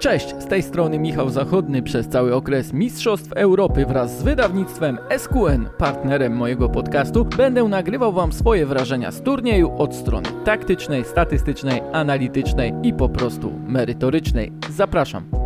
Cześć, 0.00 0.34
z 0.38 0.46
tej 0.46 0.62
strony 0.62 0.98
Michał 0.98 1.30
Zachodny. 1.30 1.82
Przez 1.82 2.08
cały 2.08 2.34
okres 2.34 2.72
Mistrzostw 2.72 3.32
Europy 3.32 3.86
wraz 3.86 4.18
z 4.18 4.22
wydawnictwem 4.22 4.98
SQN, 5.18 5.68
partnerem 5.78 6.36
mojego 6.36 6.68
podcastu, 6.68 7.24
będę 7.24 7.64
nagrywał 7.64 8.12
Wam 8.12 8.32
swoje 8.32 8.66
wrażenia 8.66 9.10
z 9.10 9.22
turnieju 9.22 9.72
od 9.78 9.94
strony 9.94 10.28
taktycznej, 10.44 11.04
statystycznej, 11.04 11.82
analitycznej 11.92 12.72
i 12.82 12.92
po 12.92 13.08
prostu 13.08 13.52
merytorycznej. 13.66 14.52
Zapraszam 14.70 15.39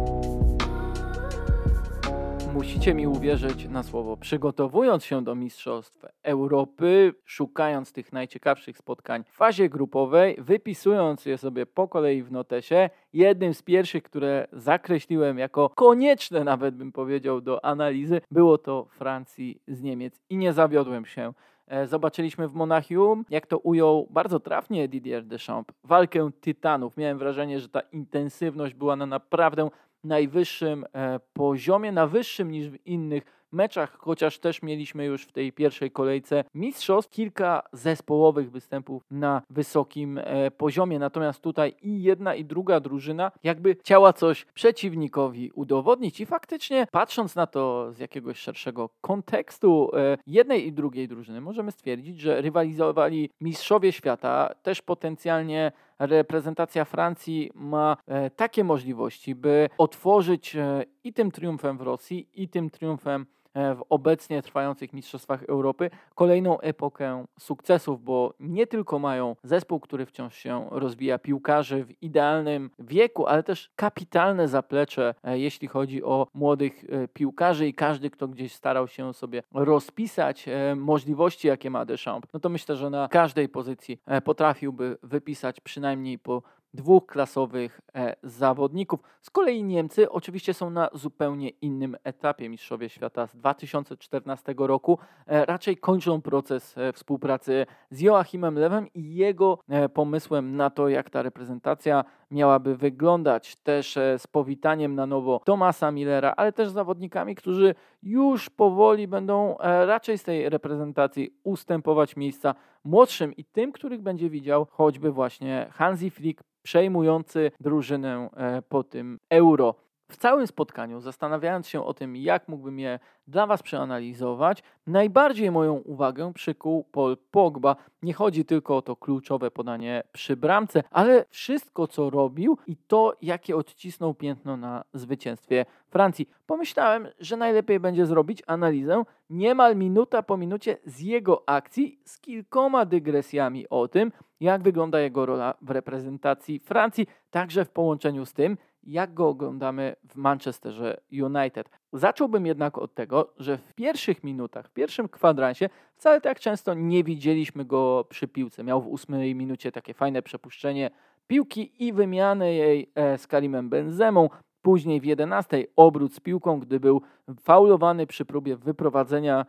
musicie 2.74 2.94
mi 2.94 3.06
uwierzyć 3.06 3.68
na 3.68 3.82
słowo. 3.82 4.16
Przygotowując 4.16 5.04
się 5.04 5.24
do 5.24 5.34
Mistrzostw 5.34 6.04
Europy, 6.22 7.14
szukając 7.24 7.92
tych 7.92 8.12
najciekawszych 8.12 8.78
spotkań 8.78 9.24
w 9.24 9.28
fazie 9.28 9.68
grupowej, 9.68 10.36
wypisując 10.38 11.26
je 11.26 11.38
sobie 11.38 11.66
po 11.66 11.88
kolei 11.88 12.22
w 12.22 12.32
notesie, 12.32 12.90
jednym 13.12 13.54
z 13.54 13.62
pierwszych, 13.62 14.02
które 14.02 14.46
zakreśliłem 14.52 15.38
jako 15.38 15.70
konieczne, 15.70 16.44
nawet 16.44 16.74
bym 16.74 16.92
powiedział, 16.92 17.40
do 17.40 17.64
analizy, 17.64 18.20
było 18.30 18.58
to 18.58 18.86
Francji 18.90 19.60
z 19.68 19.82
Niemiec. 19.82 20.20
I 20.30 20.36
nie 20.36 20.52
zawiodłem 20.52 21.06
się. 21.06 21.32
E, 21.66 21.86
zobaczyliśmy 21.86 22.48
w 22.48 22.54
Monachium, 22.54 23.24
jak 23.30 23.46
to 23.46 23.58
ujął 23.58 24.06
bardzo 24.10 24.40
trafnie 24.40 24.88
Didier 24.88 25.24
Deschamps, 25.24 25.74
walkę 25.84 26.30
tytanów. 26.40 26.96
Miałem 26.96 27.18
wrażenie, 27.18 27.60
że 27.60 27.68
ta 27.68 27.80
intensywność 27.80 28.74
była 28.74 28.96
na 28.96 29.06
naprawdę 29.06 29.68
najwyższym 30.04 30.84
e, 30.92 31.20
poziomie, 31.32 31.92
na 31.92 32.06
wyższym 32.06 32.50
niż 32.50 32.70
w 32.70 32.86
innych 32.86 33.44
meczach, 33.54 33.96
chociaż 33.98 34.38
też 34.38 34.62
mieliśmy 34.62 35.04
już 35.04 35.22
w 35.22 35.32
tej 35.32 35.52
pierwszej 35.52 35.90
kolejce 35.90 36.44
mistrzostw 36.54 37.12
kilka 37.12 37.62
zespołowych 37.72 38.50
występów 38.50 39.02
na 39.10 39.42
wysokim 39.50 40.18
e, 40.18 40.50
poziomie. 40.50 40.98
Natomiast 40.98 41.40
tutaj 41.40 41.74
i 41.82 42.02
jedna 42.02 42.34
i 42.34 42.44
druga 42.44 42.80
drużyna 42.80 43.32
jakby 43.42 43.74
chciała 43.74 44.12
coś 44.12 44.44
przeciwnikowi 44.44 45.50
udowodnić 45.54 46.20
i 46.20 46.26
faktycznie 46.26 46.86
patrząc 46.90 47.36
na 47.36 47.46
to 47.46 47.92
z 47.92 47.98
jakiegoś 47.98 48.38
szerszego 48.38 48.90
kontekstu 49.00 49.90
e, 49.96 50.18
jednej 50.26 50.66
i 50.66 50.72
drugiej 50.72 51.08
drużyny 51.08 51.40
możemy 51.40 51.72
stwierdzić, 51.72 52.20
że 52.20 52.40
rywalizowali 52.40 53.30
mistrzowie 53.40 53.92
świata, 53.92 54.54
też 54.62 54.82
potencjalnie 54.82 55.72
reprezentacja 55.98 56.84
Francji 56.84 57.50
ma 57.54 57.96
e, 58.06 58.30
takie 58.30 58.64
możliwości, 58.64 59.34
by 59.34 59.68
otworzyć 59.78 60.56
i 61.04 61.12
tym 61.12 61.30
triumfem 61.30 61.78
w 61.78 61.80
Rosji, 61.80 62.28
i 62.34 62.48
tym 62.48 62.70
triumfem 62.70 63.26
E, 63.26 63.43
w 63.54 63.78
obecnie 63.88 64.42
trwających 64.42 64.92
Mistrzostwach 64.92 65.42
Europy 65.42 65.90
kolejną 66.14 66.60
epokę 66.60 67.24
sukcesów, 67.38 68.04
bo 68.04 68.34
nie 68.40 68.66
tylko 68.66 68.98
mają 68.98 69.36
zespół, 69.42 69.80
który 69.80 70.06
wciąż 70.06 70.34
się 70.34 70.68
rozwija, 70.70 71.18
piłkarzy 71.18 71.84
w 71.84 72.02
idealnym 72.02 72.70
wieku, 72.78 73.26
ale 73.26 73.42
też 73.42 73.70
kapitalne 73.76 74.48
zaplecze, 74.48 75.14
e, 75.24 75.38
jeśli 75.38 75.68
chodzi 75.68 76.04
o 76.04 76.26
młodych 76.34 76.84
e, 76.84 77.08
piłkarzy 77.08 77.68
i 77.68 77.74
każdy, 77.74 78.10
kto 78.10 78.28
gdzieś 78.28 78.52
starał 78.52 78.88
się 78.88 79.14
sobie 79.14 79.42
rozpisać 79.54 80.46
możliwości, 80.76 81.48
jakie 81.48 81.70
ma 81.70 81.84
Deschamps, 81.84 82.28
no 82.32 82.40
to 82.40 82.48
myślę, 82.48 82.76
że 82.76 82.90
na 82.90 83.08
każdej 83.08 83.48
pozycji 83.48 83.98
potrafiłby 84.24 84.98
wypisać 85.02 85.60
przynajmniej 85.60 86.18
po 86.18 86.42
dwóch 86.74 87.06
klasowych 87.06 87.80
e, 87.94 88.16
zawodników. 88.22 89.00
Z 89.20 89.30
kolei 89.30 89.64
Niemcy 89.64 90.10
oczywiście 90.10 90.54
są 90.54 90.70
na 90.70 90.88
zupełnie 90.92 91.48
innym 91.48 91.96
etapie. 92.04 92.48
Mistrzowie 92.48 92.88
świata 92.88 93.26
z 93.26 93.36
2014 93.36 94.54
roku 94.58 94.98
e, 95.26 95.46
raczej 95.46 95.76
kończą 95.76 96.22
proces 96.22 96.78
e, 96.78 96.92
współpracy 96.92 97.66
z 97.90 98.00
Joachimem 98.00 98.58
Lewem 98.58 98.86
i 98.94 99.14
jego 99.14 99.58
pomysłem 99.94 100.56
na 100.56 100.70
to, 100.70 100.88
jak 100.88 101.10
ta 101.10 101.22
reprezentacja 101.22 102.04
miałaby 102.30 102.76
wyglądać. 102.76 103.56
Też 103.56 103.98
z 104.18 104.26
powitaniem 104.26 104.94
na 104.94 105.06
nowo 105.06 105.40
Tomasa 105.44 105.90
Millera, 105.90 106.34
ale 106.36 106.52
też 106.52 106.68
z 106.68 106.72
zawodnikami, 106.72 107.34
którzy 107.34 107.74
już 108.02 108.50
powoli 108.50 109.08
będą 109.08 109.56
raczej 109.86 110.18
z 110.18 110.22
tej 110.22 110.48
reprezentacji 110.48 111.34
ustępować 111.44 112.16
miejsca 112.16 112.54
młodszym 112.84 113.36
i 113.36 113.44
tym, 113.44 113.72
których 113.72 114.02
będzie 114.02 114.30
widział 114.30 114.66
choćby 114.70 115.12
właśnie 115.12 115.68
Hansi 115.72 116.10
Flick 116.10 116.42
przejmujący 116.62 117.50
drużynę 117.60 118.30
e, 118.36 118.62
po 118.62 118.84
tym 118.84 119.18
euro. 119.30 119.74
W 120.14 120.16
całym 120.16 120.46
spotkaniu, 120.46 121.00
zastanawiając 121.00 121.68
się 121.68 121.84
o 121.84 121.94
tym, 121.94 122.16
jak 122.16 122.48
mógłbym 122.48 122.78
je 122.78 122.98
dla 123.26 123.46
Was 123.46 123.62
przeanalizować, 123.62 124.62
najbardziej 124.86 125.50
moją 125.50 125.74
uwagę 125.74 126.32
przykuł 126.32 126.84
Paul 126.84 127.16
Pogba. 127.30 127.76
Nie 128.02 128.14
chodzi 128.14 128.44
tylko 128.44 128.76
o 128.76 128.82
to 128.82 128.96
kluczowe 128.96 129.50
podanie 129.50 130.02
przy 130.12 130.36
bramce, 130.36 130.82
ale 130.90 131.24
wszystko, 131.28 131.86
co 131.86 132.10
robił 132.10 132.58
i 132.66 132.76
to, 132.76 133.16
jakie 133.22 133.56
odcisnął 133.56 134.14
piętno 134.14 134.56
na 134.56 134.84
zwycięstwie 134.92 135.66
Francji. 135.88 136.28
Pomyślałem, 136.46 137.08
że 137.18 137.36
najlepiej 137.36 137.80
będzie 137.80 138.06
zrobić 138.06 138.42
analizę 138.46 139.02
niemal 139.30 139.76
minuta 139.76 140.22
po 140.22 140.36
minucie 140.36 140.76
z 140.86 141.00
jego 141.00 141.42
akcji, 141.48 142.00
z 142.04 142.20
kilkoma 142.20 142.84
dygresjami 142.84 143.68
o 143.68 143.88
tym, 143.88 144.12
jak 144.40 144.62
wygląda 144.62 145.00
jego 145.00 145.26
rola 145.26 145.54
w 145.62 145.70
reprezentacji 145.70 146.60
Francji, 146.60 147.06
także 147.30 147.64
w 147.64 147.70
połączeniu 147.70 148.26
z 148.26 148.32
tym, 148.32 148.56
jak 148.86 149.14
go 149.14 149.28
oglądamy 149.28 149.96
w 150.08 150.16
Manchesterze 150.16 151.00
United. 151.12 151.70
Zacząłbym 151.92 152.46
jednak 152.46 152.78
od 152.78 152.94
tego, 152.94 153.32
że 153.38 153.58
w 153.58 153.74
pierwszych 153.74 154.24
minutach, 154.24 154.68
w 154.68 154.70
pierwszym 154.70 155.08
kwadransie 155.08 155.68
wcale 155.96 156.20
tak 156.20 156.40
często 156.40 156.74
nie 156.74 157.04
widzieliśmy 157.04 157.64
go 157.64 158.06
przy 158.08 158.28
piłce. 158.28 158.64
Miał 158.64 158.82
w 158.82 158.86
ósmej 158.86 159.34
minucie 159.34 159.72
takie 159.72 159.94
fajne 159.94 160.22
przepuszczenie 160.22 160.90
piłki 161.26 161.84
i 161.86 161.92
wymianę 161.92 162.54
jej 162.54 162.90
e, 162.94 163.18
z 163.18 163.26
Karimem 163.26 163.68
Benzemą. 163.68 164.28
Później 164.62 165.00
w 165.00 165.04
11 165.04 165.66
obrót 165.76 166.14
z 166.14 166.20
piłką, 166.20 166.60
gdy 166.60 166.80
był 166.80 167.02
faulowany 167.40 168.06
przy 168.06 168.24
próbie 168.24 168.56
wyprowadzenia 168.56 169.46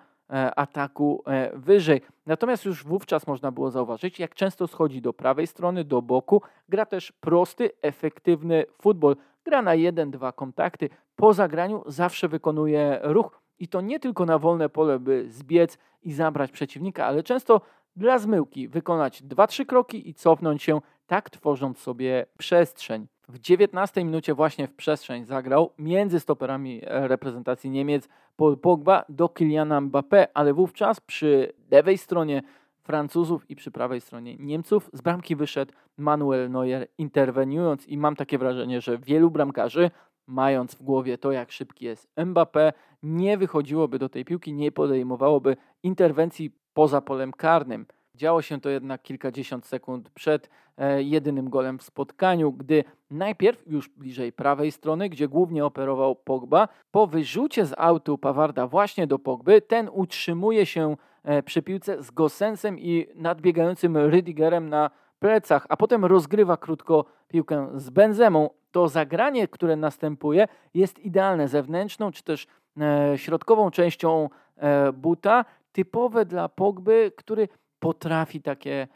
ataku 0.55 1.23
e, 1.27 1.57
wyżej. 1.57 2.01
Natomiast 2.25 2.65
już 2.65 2.83
wówczas 2.83 3.27
można 3.27 3.51
było 3.51 3.71
zauważyć, 3.71 4.19
jak 4.19 4.35
często 4.35 4.67
schodzi 4.67 5.01
do 5.01 5.13
prawej 5.13 5.47
strony, 5.47 5.83
do 5.83 6.01
boku. 6.01 6.41
Gra 6.69 6.85
też 6.85 7.11
prosty, 7.11 7.69
efektywny 7.81 8.65
futbol. 8.81 9.15
Gra 9.45 9.61
na 9.61 9.75
jeden, 9.75 10.11
dwa 10.11 10.31
kontakty. 10.31 10.89
Po 11.15 11.33
zagraniu 11.33 11.83
zawsze 11.87 12.27
wykonuje 12.27 12.99
ruch 13.03 13.41
i 13.59 13.67
to 13.67 13.81
nie 13.81 13.99
tylko 13.99 14.25
na 14.25 14.39
wolne 14.39 14.69
pole, 14.69 14.99
by 14.99 15.25
zbiec 15.29 15.77
i 16.01 16.13
zabrać 16.13 16.51
przeciwnika, 16.51 17.05
ale 17.05 17.23
często 17.23 17.61
dla 17.95 18.19
zmyłki 18.19 18.67
wykonać 18.67 19.23
dwa, 19.23 19.47
trzy 19.47 19.65
kroki 19.65 20.09
i 20.09 20.13
cofnąć 20.13 20.63
się, 20.63 20.81
tak 21.07 21.29
tworząc 21.29 21.77
sobie 21.79 22.25
przestrzeń. 22.37 23.07
W 23.29 23.39
19 23.39 24.03
minucie 24.03 24.33
właśnie 24.33 24.67
w 24.67 24.73
przestrzeń 24.73 25.25
zagrał 25.25 25.71
między 25.79 26.19
stoperami 26.19 26.81
reprezentacji 26.85 27.69
Niemiec 27.69 28.09
Paul 28.35 28.57
Pogba 28.57 29.05
do 29.09 29.29
Kyliana 29.29 29.81
Mbappé, 29.81 30.27
ale 30.33 30.53
wówczas 30.53 30.99
przy 30.99 31.53
lewej 31.71 31.97
stronie 31.97 32.41
Francuzów 32.83 33.49
i 33.49 33.55
przy 33.55 33.71
prawej 33.71 34.01
stronie 34.01 34.35
Niemców 34.39 34.89
z 34.93 35.01
bramki 35.01 35.35
wyszedł 35.35 35.73
Manuel 35.97 36.51
Neuer 36.51 36.87
interweniując 36.97 37.87
i 37.87 37.97
mam 37.97 38.15
takie 38.15 38.37
wrażenie, 38.37 38.81
że 38.81 38.97
wielu 38.97 39.31
bramkarzy 39.31 39.91
mając 40.27 40.75
w 40.75 40.83
głowie 40.83 41.17
to, 41.17 41.31
jak 41.31 41.51
szybki 41.51 41.85
jest 41.85 42.09
Mbappé, 42.17 42.73
nie 43.03 43.37
wychodziłoby 43.37 43.99
do 43.99 44.09
tej 44.09 44.25
piłki, 44.25 44.53
nie 44.53 44.71
podejmowałoby 44.71 45.57
interwencji 45.83 46.51
poza 46.73 47.01
polem 47.01 47.31
karnym. 47.31 47.85
Działo 48.15 48.41
się 48.41 48.61
to 48.61 48.69
jednak 48.69 49.01
kilkadziesiąt 49.01 49.65
sekund 49.65 50.09
przed 50.09 50.45
e, 50.45 50.49
jedynym 50.97 51.49
golem 51.49 51.79
w 51.79 51.83
spotkaniu, 51.83 52.51
gdy 52.51 52.83
najpierw 53.11 53.67
już 53.67 53.89
bliżej 53.89 54.31
prawej 54.31 54.71
strony, 54.71 55.09
gdzie 55.09 55.27
głównie 55.27 55.65
operował 55.65 56.15
Pogba, 56.15 56.67
po 56.91 57.07
wyrzucie 57.07 57.65
z 57.65 57.73
autu 57.77 58.17
Pawarda 58.17 58.67
właśnie 58.67 59.07
do 59.07 59.19
Pogby, 59.19 59.61
ten 59.61 59.89
utrzymuje 59.93 60.65
się 60.65 60.97
e, 61.23 61.43
przy 61.43 61.61
piłce 61.61 62.03
z 62.03 62.11
Gosensem 62.11 62.79
i 62.79 63.07
nadbiegającym 63.15 63.97
Rydigerem 63.97 64.69
na 64.69 64.89
plecach, 65.19 65.65
a 65.69 65.77
potem 65.77 66.05
rozgrywa 66.05 66.57
krótko 66.57 67.05
piłkę 67.27 67.69
z 67.75 67.89
Benzemą. 67.89 68.49
To 68.71 68.87
zagranie, 68.87 69.47
które 69.47 69.75
następuje, 69.75 70.47
jest 70.73 70.99
idealne 70.99 71.47
zewnętrzną 71.47 72.11
czy 72.11 72.23
też 72.23 72.47
e, 72.81 73.17
środkową 73.17 73.71
częścią 73.71 74.29
e, 74.57 74.93
buta, 74.93 75.45
typowe 75.71 76.25
dla 76.25 76.49
Pogby, 76.49 77.11
który 77.17 77.47
potrafi 77.79 78.41
takie 78.41 78.71
e, 78.81 78.87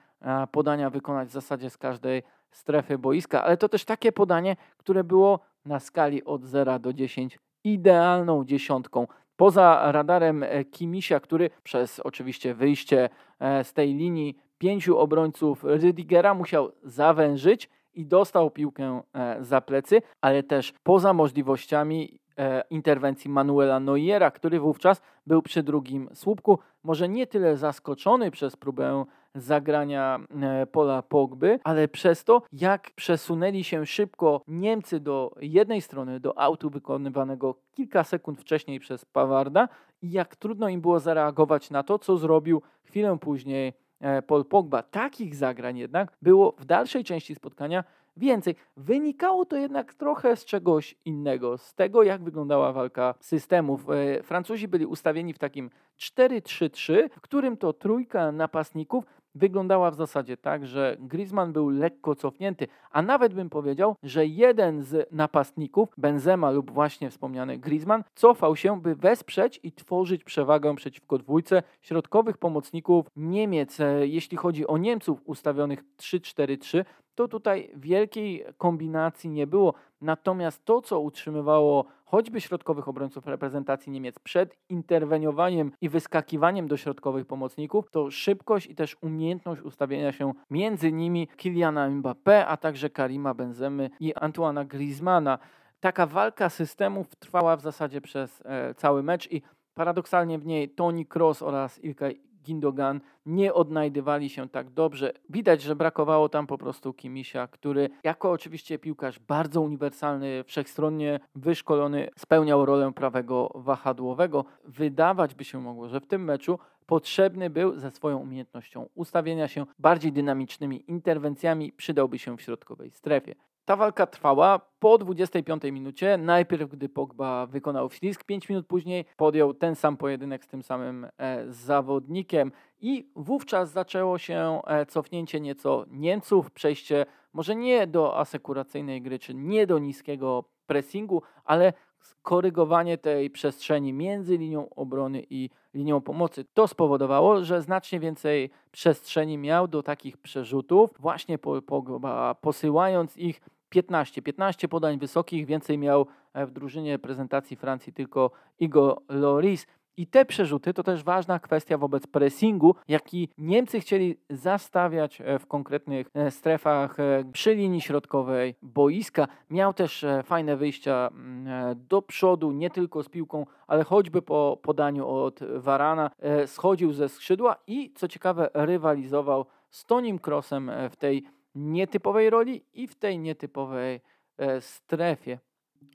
podania 0.51 0.89
wykonać 0.89 1.30
w 1.30 1.31
zasadzie 1.31 1.69
z 1.69 1.77
każdej 1.77 2.24
strefy 2.51 2.98
boiska, 2.98 3.44
ale 3.44 3.57
to 3.57 3.69
też 3.69 3.86
takie 3.86 4.12
podanie, 4.12 4.56
które 4.77 5.04
było 5.04 5.39
na 5.66 5.80
skali 5.80 6.24
od 6.24 6.45
0 6.45 6.80
do 6.80 6.94
10 6.94 7.39
idealną 7.63 8.45
dziesiątką. 8.45 9.07
Poza 9.36 9.92
radarem 9.92 10.44
e, 10.44 10.66
Kimisia, 10.66 11.19
który 11.19 11.50
przez 11.63 12.00
oczywiście 12.00 12.54
wyjście 12.54 13.10
e, 13.39 13.63
z 13.63 13.74
tej 13.74 13.94
linii 13.94 14.38
pięciu 14.57 14.98
obrońców 14.98 15.63
Rydigera 15.63 16.33
musiał 16.33 16.71
zawężyć 16.83 17.69
i 17.94 18.06
dostał 18.06 18.51
piłkę 18.51 19.01
za 19.39 19.62
plecy, 19.62 20.01
ale 20.21 20.44
też 20.44 20.74
poza 20.83 21.13
możliwościami 21.13 22.19
E, 22.39 22.63
interwencji 22.69 23.30
Manuela 23.30 23.80
Neuera, 23.80 24.31
który 24.31 24.60
wówczas 24.60 25.01
był 25.27 25.42
przy 25.42 25.63
drugim 25.63 26.10
słupku. 26.13 26.60
Może 26.83 27.10
nie 27.10 27.27
tyle 27.27 27.57
zaskoczony 27.57 28.31
przez 28.31 28.56
próbę 28.56 29.06
zagrania 29.35 30.19
e, 30.41 30.65
Pola 30.65 31.01
Pogby, 31.01 31.59
ale 31.63 31.87
przez 31.87 32.23
to, 32.23 32.41
jak 32.51 32.91
przesunęli 32.95 33.63
się 33.63 33.85
szybko 33.85 34.41
Niemcy 34.47 34.99
do 34.99 35.35
jednej 35.41 35.81
strony, 35.81 36.19
do 36.19 36.39
autu 36.39 36.69
wykonywanego 36.69 37.55
kilka 37.71 38.03
sekund 38.03 38.41
wcześniej 38.41 38.79
przez 38.79 39.05
Pawarda 39.05 39.69
i 40.01 40.11
jak 40.11 40.35
trudno 40.35 40.69
im 40.69 40.81
było 40.81 40.99
zareagować 40.99 41.69
na 41.69 41.83
to, 41.83 41.99
co 41.99 42.17
zrobił 42.17 42.61
chwilę 42.83 43.17
później 43.21 43.73
e, 43.99 44.21
Paul 44.21 44.45
Pogba. 44.45 44.83
Takich 44.83 45.35
zagrań 45.35 45.77
jednak 45.77 46.11
było 46.21 46.55
w 46.57 46.65
dalszej 46.65 47.03
części 47.03 47.35
spotkania 47.35 47.83
więcej. 48.17 48.55
Wynikało 48.77 49.45
to 49.45 49.55
jednak 49.55 49.93
trochę 49.93 50.35
z 50.35 50.45
czegoś 50.45 50.95
innego, 51.05 51.57
z 51.57 51.73
tego 51.73 52.03
jak 52.03 52.23
wyglądała 52.23 52.73
walka 52.73 53.15
systemów. 53.19 53.89
E, 53.89 54.23
Francuzi 54.23 54.67
byli 54.67 54.85
ustawieni 54.85 55.33
w 55.33 55.39
takim 55.39 55.69
4-3-3, 55.99 57.09
w 57.09 57.21
którym 57.21 57.57
to 57.57 57.73
trójka 57.73 58.31
napastników 58.31 59.05
wyglądała 59.35 59.91
w 59.91 59.95
zasadzie 59.95 60.37
tak, 60.37 60.65
że 60.65 60.97
Griezmann 60.99 61.53
był 61.53 61.69
lekko 61.69 62.15
cofnięty, 62.15 62.67
a 62.91 63.01
nawet 63.01 63.33
bym 63.33 63.49
powiedział, 63.49 63.95
że 64.03 64.25
jeden 64.25 64.83
z 64.83 65.07
napastników, 65.11 65.89
Benzema 65.97 66.51
lub 66.51 66.71
właśnie 66.71 67.09
wspomniany 67.09 67.57
Griezmann, 67.57 68.03
cofał 68.15 68.55
się, 68.55 68.81
by 68.81 68.95
wesprzeć 68.95 69.59
i 69.63 69.71
tworzyć 69.71 70.23
przewagę 70.23 70.75
przeciwko 70.75 71.17
dwójce 71.17 71.63
środkowych 71.81 72.37
pomocników 72.37 73.05
Niemiec. 73.15 73.79
E, 73.79 74.07
jeśli 74.07 74.37
chodzi 74.37 74.67
o 74.67 74.77
Niemców 74.77 75.21
ustawionych 75.25 75.83
3-4-3, 75.97 76.85
to 77.19 77.27
tutaj 77.27 77.71
wielkiej 77.75 78.45
kombinacji 78.57 79.30
nie 79.30 79.48
było. 79.48 79.74
Natomiast 80.01 80.66
to, 80.66 80.81
co 80.81 81.00
utrzymywało 81.00 81.86
choćby 82.06 82.42
środkowych 82.42 82.88
obrońców 82.88 83.27
reprezentacji 83.27 83.92
Niemiec 83.92 84.19
przed 84.19 84.57
interweniowaniem 84.69 85.71
i 85.81 85.89
wyskakiwaniem 85.89 86.68
do 86.68 86.77
środkowych 86.77 87.25
pomocników, 87.25 87.92
to 87.92 88.12
szybkość 88.12 88.68
i 88.68 88.75
też 88.75 88.98
umiejętność 89.01 89.62
ustawienia 89.62 90.12
się 90.12 90.33
między 90.50 90.92
nimi 90.92 91.27
Kyliana 91.27 91.89
Mbappé, 91.89 92.44
a 92.48 92.57
także 92.57 92.89
Karima 92.89 93.33
Benzemy 93.33 93.89
i 94.00 94.13
Antoana 94.16 94.66
Griezmana. 94.66 95.39
Taka 95.80 96.06
walka 96.06 96.50
systemów 96.50 97.16
trwała 97.16 97.56
w 97.56 97.62
zasadzie 97.62 98.01
przez 98.01 98.44
e, 98.45 98.74
cały 98.74 99.04
mecz 99.04 99.31
i 99.31 99.42
paradoksalnie 99.74 100.39
w 100.39 100.45
niej 100.45 100.69
Toni 100.69 101.06
Kroos 101.06 101.42
oraz 101.42 101.83
Ilkay 101.83 102.28
Gindogan 102.44 103.01
nie 103.25 103.53
odnajdywali 103.53 104.30
się 104.30 104.50
tak 104.50 104.69
dobrze. 104.69 105.13
Widać, 105.30 105.62
że 105.62 105.75
brakowało 105.75 106.30
tam 106.30 106.47
po 106.47 106.57
prostu 106.57 106.94
Kimisia, 106.94 107.47
który 107.47 107.89
jako 108.03 108.31
oczywiście 108.31 108.80
piłkarz 108.80 109.19
bardzo 109.19 109.62
uniwersalny, 109.62 110.44
wszechstronnie 110.44 111.19
wyszkolony, 111.36 112.09
spełniał 112.18 112.65
rolę 112.65 112.91
prawego 112.94 113.51
wahadłowego. 113.56 114.45
Wydawać 114.65 115.36
by 115.36 115.44
się 115.44 115.62
mogło, 115.62 115.89
że 115.89 116.00
w 116.00 116.07
tym 116.07 116.24
meczu 116.24 116.59
potrzebny 116.86 117.50
był 117.50 117.80
ze 117.80 117.91
swoją 117.91 118.18
umiejętnością 118.18 118.89
ustawienia 118.95 119.47
się 119.47 119.65
bardziej 119.80 120.12
dynamicznymi 120.12 120.92
interwencjami, 120.92 121.71
przydałby 121.71 122.19
się 122.19 122.38
w 122.38 122.42
środkowej 122.42 122.92
strefie. 122.92 123.35
Ta 123.69 123.75
walka 123.75 124.07
trwała 124.07 124.60
po 124.80 124.98
25 124.98 125.63
minucie. 125.63 126.18
Najpierw, 126.18 126.69
gdy 126.69 126.89
Pogba 126.89 127.45
wykonał 127.45 127.89
wślizg, 127.89 128.24
5 128.24 128.50
minut 128.50 128.68
później 128.68 129.06
podjął 129.18 129.54
ten 129.54 129.75
sam 129.75 129.98
pojedynek 129.98 130.44
z 130.44 130.48
tym 130.48 130.63
samym 130.63 131.07
e, 131.18 131.44
zawodnikiem 131.48 132.51
i 132.81 133.12
wówczas 133.16 133.71
zaczęło 133.71 134.18
się 134.18 134.62
e, 134.68 134.86
cofnięcie 134.86 135.39
nieco 135.39 135.86
Niemców, 135.88 136.51
przejście 136.51 137.06
może 137.33 137.56
nie 137.56 137.88
do 137.88 138.19
asekuracyjnej 138.19 139.01
gry, 139.01 139.19
czy 139.19 139.33
nie 139.33 139.68
do 139.68 139.80
niskiego 139.80 140.44
pressingu, 140.68 141.21
ale 141.45 141.74
skorygowanie 142.00 142.98
tej 142.98 143.30
przestrzeni 143.30 143.94
między 143.94 144.38
linią 144.38 144.69
obrony 144.69 145.24
i 145.30 145.50
linią 145.74 146.01
pomocy. 146.01 146.45
To 146.54 146.68
spowodowało, 146.68 147.44
że 147.44 147.62
znacznie 147.62 148.00
więcej 148.00 148.50
przestrzeni 148.71 149.38
miał 149.38 149.68
do 149.68 149.83
takich 149.83 150.18
przerzutów, 150.18 150.89
właśnie 151.00 151.38
Pogba 151.38 152.36
posyłając 152.36 153.18
ich 153.18 153.42
15. 153.69 154.21
15 154.21 154.68
podań 154.68 155.00
wysokich, 155.00 155.45
więcej 155.45 155.77
miał 155.77 156.06
e, 156.33 156.45
w 156.45 156.51
drużynie 156.51 157.00
prezentacji 157.00 157.57
Francji 157.57 157.94
tylko 157.94 158.31
Igor 158.60 159.01
Loris. 159.10 159.68
I 159.98 160.07
te 160.07 160.25
przerzuty 160.25 160.74
to 160.74 160.83
też 160.83 161.04
ważna 161.04 161.39
kwestia 161.39 161.77
wobec 161.77 162.07
pressingu, 162.07 162.75
jaki 162.88 163.30
Niemcy 163.38 163.80
chcieli 163.80 164.18
zastawiać 164.30 165.21
e, 165.21 165.39
w 165.39 165.48
konkretnych 165.48 166.07
e, 166.13 166.31
strefach 166.31 166.98
przy 167.31 167.56
linii 167.56 167.81
środkowej 167.81 168.56
boiska. 168.62 169.27
Miał 169.50 169.74
też 169.74 170.06
fajne 170.24 170.57
wyjścia 170.57 171.10
mm, 171.12 171.48
do 171.89 172.01
przodu, 172.01 172.51
nie 172.51 172.69
tylko 172.69 173.04
z 173.04 173.10
piłką, 173.10 173.45
ale 173.68 173.83
choćby 173.83 174.21
po 174.21 174.60
podaniu 174.62 175.07
od 175.07 175.39
Varana. 175.56 176.12
Schodził 176.45 176.94
ze 176.94 177.10
skrzydła 177.10 177.56
i 177.68 177.94
co 177.95 178.07
ciekawe 178.07 178.50
rywalizował 178.54 179.45
z 179.69 179.86
Tonim 179.86 180.19
Crossem 180.27 180.71
w 180.89 180.95
tej 180.95 181.24
nietypowej 181.55 182.29
roli 182.29 182.65
i 182.73 182.87
w 182.87 182.95
tej 182.95 183.19
nietypowej 183.19 184.01
e, 184.37 184.61
strefie. 184.61 185.39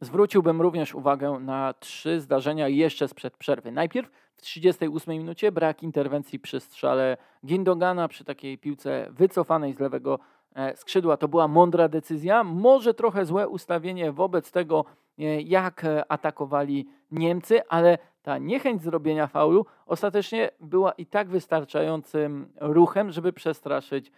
Zwróciłbym 0.01 0.61
również 0.61 0.95
uwagę 0.95 1.39
na 1.41 1.75
trzy 1.81 2.21
zdarzenia 2.21 2.69
jeszcze 2.69 3.09
sprzed 3.09 3.37
przerwy. 3.37 3.73
Najpierw 3.73 4.11
w 4.35 4.43
38 4.43 5.19
minucie 5.19 5.53
brak 5.53 5.83
interwencji 5.83 6.39
przy 6.39 6.61
strzale 6.61 7.17
Gindogana 7.47 8.09
przy 8.09 8.25
takiej 8.25 8.59
piłce 8.59 9.07
wycofanej 9.11 9.73
z 9.73 9.81
lewego 9.81 10.19
e, 10.55 10.77
skrzydła. 10.77 11.17
To 11.17 11.29
była 11.29 11.49
mądra 11.49 11.89
decyzja, 11.89 12.45
może 12.45 12.95
trochę 12.95 13.25
złe 13.25 13.49
ustawienie 13.49 14.13
wobec 14.13 14.51
tego, 14.51 14.85
e, 15.19 15.23
jak 15.41 15.87
atakowali 16.09 16.89
Niemcy, 17.11 17.69
ale 17.69 17.99
ta 18.23 18.39
niechęć 18.39 18.83
zrobienia 18.83 19.27
faulu 19.27 19.67
ostatecznie 19.87 20.51
była 20.61 20.93
i 20.93 21.07
tak 21.07 21.29
wystarczającym 21.29 22.53
ruchem, 22.61 23.13
żeby 23.13 23.33
przestraszyć 23.33 24.13